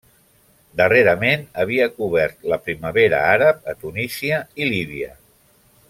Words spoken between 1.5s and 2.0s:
havia